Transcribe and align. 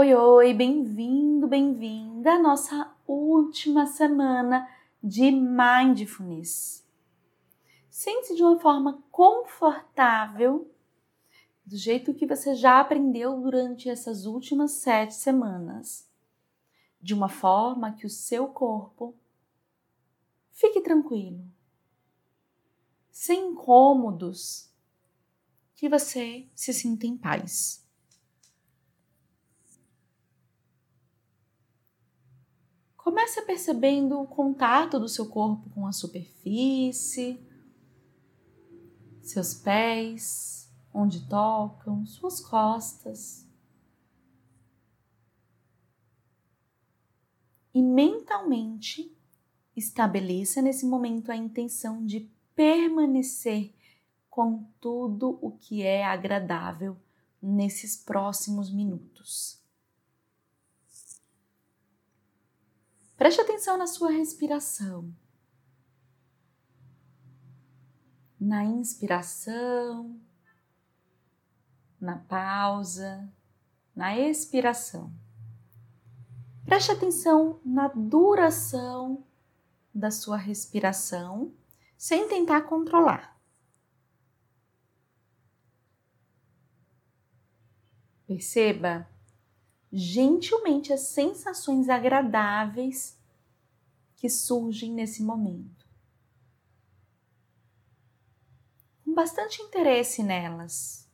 Oi, 0.00 0.14
oi, 0.14 0.54
bem-vindo, 0.54 1.46
bem-vinda 1.46 2.32
à 2.32 2.38
nossa 2.38 2.90
última 3.06 3.84
semana 3.84 4.66
de 5.04 5.30
Mindfulness. 5.30 6.88
Sente-se 7.90 8.34
de 8.34 8.42
uma 8.42 8.58
forma 8.58 9.04
confortável, 9.10 10.72
do 11.66 11.76
jeito 11.76 12.14
que 12.14 12.26
você 12.26 12.54
já 12.54 12.80
aprendeu 12.80 13.42
durante 13.42 13.90
essas 13.90 14.24
últimas 14.24 14.70
sete 14.70 15.12
semanas, 15.12 16.08
de 16.98 17.12
uma 17.12 17.28
forma 17.28 17.92
que 17.92 18.06
o 18.06 18.10
seu 18.10 18.48
corpo 18.48 19.14
fique 20.50 20.80
tranquilo, 20.80 21.44
sem 23.10 23.50
incômodos, 23.50 24.72
que 25.74 25.90
você 25.90 26.48
se 26.54 26.72
sinta 26.72 27.06
em 27.06 27.18
paz. 27.18 27.86
Comece 33.02 33.42
percebendo 33.42 34.20
o 34.20 34.26
contato 34.26 35.00
do 35.00 35.08
seu 35.08 35.26
corpo 35.26 35.70
com 35.70 35.86
a 35.86 35.92
superfície, 35.92 37.42
seus 39.22 39.54
pés, 39.54 40.70
onde 40.92 41.26
tocam, 41.26 42.04
suas 42.04 42.40
costas. 42.40 43.48
E 47.72 47.82
mentalmente 47.82 49.16
estabeleça 49.74 50.60
nesse 50.60 50.84
momento 50.84 51.32
a 51.32 51.36
intenção 51.36 52.04
de 52.04 52.30
permanecer 52.54 53.74
com 54.28 54.64
tudo 54.78 55.38
o 55.40 55.52
que 55.52 55.82
é 55.82 56.04
agradável 56.04 56.96
nesses 57.40 57.96
próximos 57.96 58.70
minutos. 58.70 59.59
Preste 63.20 63.42
atenção 63.42 63.76
na 63.76 63.86
sua 63.86 64.10
respiração. 64.10 65.14
Na 68.40 68.64
inspiração, 68.64 70.18
na 72.00 72.16
pausa, 72.16 73.30
na 73.94 74.18
expiração. 74.18 75.12
Preste 76.64 76.92
atenção 76.92 77.60
na 77.62 77.88
duração 77.88 79.22
da 79.94 80.10
sua 80.10 80.38
respiração, 80.38 81.52
sem 81.98 82.26
tentar 82.26 82.62
controlar. 82.62 83.38
Perceba 88.26 89.06
gentilmente 89.92 90.92
as 90.92 91.00
sensações 91.00 91.88
agradáveis 91.88 93.18
que 94.16 94.28
surgem 94.28 94.92
nesse 94.92 95.22
momento. 95.22 95.88
Com 99.04 99.14
bastante 99.14 99.62
interesse 99.62 100.22
nelas. 100.22 101.08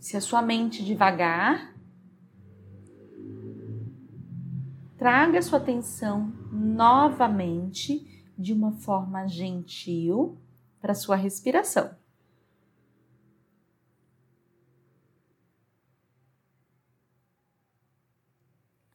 Se 0.00 0.16
a 0.16 0.20
sua 0.22 0.40
mente 0.40 0.82
devagar, 0.82 1.76
traga 4.96 5.42
sua 5.42 5.58
atenção 5.58 6.28
novamente 6.50 8.24
de 8.36 8.54
uma 8.54 8.72
forma 8.72 9.28
gentil 9.28 10.40
para 10.80 10.94
sua 10.94 11.16
respiração. 11.16 11.96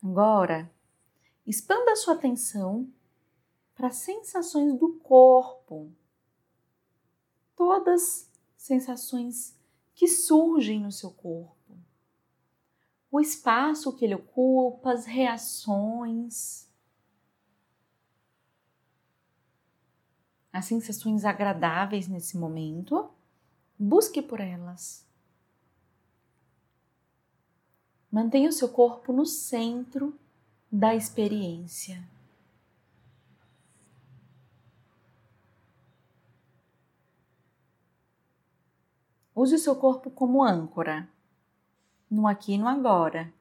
Agora, 0.04 0.70
expanda 1.48 1.96
sua 1.96 2.14
atenção 2.14 2.92
para 3.74 3.88
as 3.88 3.96
sensações 3.96 4.78
do 4.78 4.96
corpo. 4.96 5.92
Todas 7.56 8.30
sensações 8.58 9.58
que 9.96 10.08
surgem 10.08 10.82
no 10.82 10.92
seu 10.92 11.10
corpo. 11.12 11.78
O 13.10 13.20
espaço 13.20 13.96
que 13.96 14.06
ele 14.06 14.16
ocupa, 14.16 14.92
as 14.92 15.06
reações. 15.06 16.68
As 20.54 20.66
sensações 20.66 21.26
agradáveis 21.26 22.08
nesse 22.08 22.38
momento, 22.38 23.10
busque 23.78 24.22
por 24.22 24.40
elas. 24.40 25.04
Mantenha 28.12 28.48
o 28.48 28.54
seu 28.54 28.70
corpo 28.70 29.12
no 29.12 29.26
centro 29.26 30.16
da 30.72 30.94
experiência. 30.94 32.08
Use 39.36 39.56
o 39.56 39.60
seu 39.60 39.76
corpo 39.76 40.12
como 40.12 40.44
âncora, 40.44 41.10
no 42.08 42.28
aqui 42.28 42.54
e 42.54 42.58
no 42.60 42.68
agora, 42.68 43.34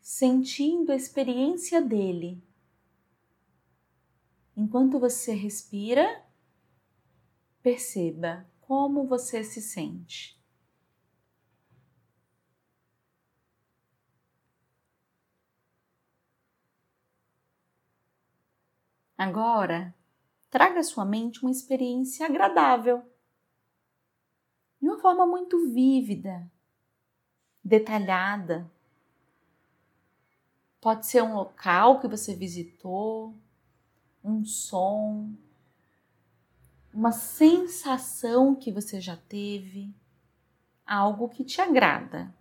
sentindo 0.00 0.92
a 0.92 0.94
experiência 0.94 1.82
dele. 1.82 2.40
Enquanto 4.56 5.00
você 5.00 5.34
respira 5.34 6.22
Perceba 7.64 8.46
como 8.60 9.06
você 9.06 9.42
se 9.42 9.62
sente. 9.62 10.38
Agora, 19.16 19.94
traga 20.50 20.80
à 20.80 20.82
sua 20.82 21.06
mente 21.06 21.40
uma 21.40 21.50
experiência 21.50 22.26
agradável, 22.26 23.02
de 24.78 24.86
uma 24.86 24.98
forma 24.98 25.26
muito 25.26 25.72
vívida, 25.72 26.46
detalhada. 27.64 28.70
Pode 30.82 31.06
ser 31.06 31.22
um 31.22 31.34
local 31.34 31.98
que 31.98 32.08
você 32.08 32.34
visitou, 32.36 33.34
um 34.22 34.44
som, 34.44 35.34
uma 36.94 37.10
sensação 37.10 38.54
que 38.54 38.70
você 38.70 39.00
já 39.00 39.16
teve, 39.16 39.92
algo 40.86 41.28
que 41.28 41.44
te 41.44 41.60
agrada. 41.60 42.32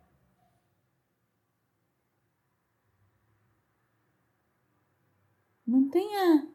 Mantenha 5.65 6.47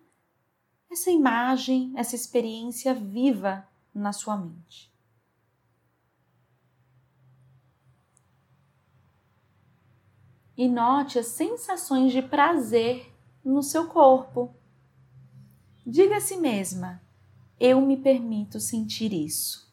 essa 0.89 1.11
imagem, 1.11 1.93
essa 1.97 2.15
experiência 2.15 2.95
viva 2.95 3.67
na 3.93 4.13
sua 4.13 4.37
mente. 4.37 4.95
E 10.57 10.69
note 10.69 11.19
as 11.19 11.27
sensações 11.27 12.13
de 12.13 12.23
prazer 12.23 13.13
no 13.45 13.63
seu 13.63 13.89
corpo. 13.89 14.55
Diga 15.85 16.19
a 16.19 16.21
si 16.21 16.37
mesma: 16.37 17.08
eu 17.61 17.81
me 17.81 17.97
permito 17.97 18.61
sentir 18.61 19.13
isso. 19.13 19.69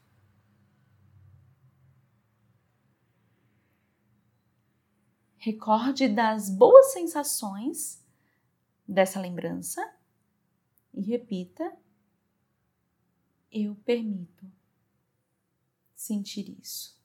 Recorde 5.38 6.08
das 6.08 6.50
boas 6.50 6.92
sensações 6.92 8.04
dessa 8.88 9.20
lembrança 9.20 9.80
e 10.92 11.02
repita: 11.02 11.78
Eu 13.52 13.76
permito 13.76 14.52
sentir 15.96 16.58
isso. 16.60 17.00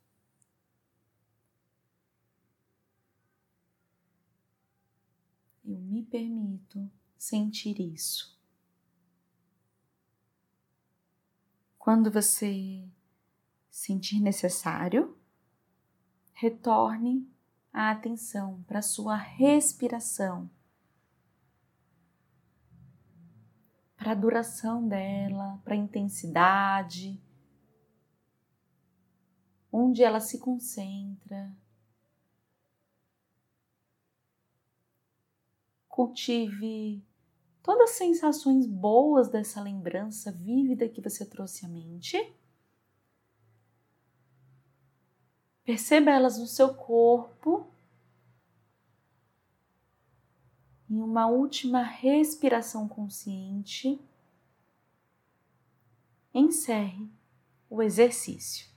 Eu 5.62 5.78
me 5.78 6.02
permito 6.02 6.90
sentir 7.18 7.78
isso. 7.78 8.39
Quando 11.80 12.10
você 12.10 12.86
sentir 13.70 14.20
necessário, 14.20 15.18
retorne 16.34 17.26
a 17.72 17.90
atenção 17.90 18.62
para 18.64 18.82
sua 18.82 19.16
respiração, 19.16 20.50
para 23.96 24.12
a 24.12 24.14
duração 24.14 24.86
dela, 24.86 25.58
para 25.64 25.72
a 25.72 25.78
intensidade, 25.78 27.18
onde 29.72 30.02
ela 30.02 30.20
se 30.20 30.38
concentra. 30.38 31.50
Cultive 35.88 37.02
todas 37.62 37.90
as 37.90 37.96
sensações 37.96 38.66
boas 38.66 39.28
dessa 39.28 39.60
lembrança 39.60 40.32
vívida 40.32 40.88
que 40.88 41.00
você 41.00 41.24
trouxe 41.24 41.64
à 41.64 41.68
mente. 41.68 42.16
Perceba 45.64 46.10
elas 46.10 46.38
no 46.38 46.46
seu 46.46 46.74
corpo. 46.74 47.66
Em 50.88 51.00
uma 51.00 51.28
última 51.28 51.82
respiração 51.82 52.88
consciente, 52.88 54.00
encerre 56.34 57.08
o 57.68 57.80
exercício. 57.80 58.68